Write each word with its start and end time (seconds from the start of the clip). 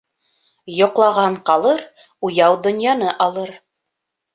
Йоҡлаған 0.77 1.37
ҡалыр, 1.51 1.85
уяу 2.31 2.61
донъяны 2.67 3.17
алыр. 3.31 3.59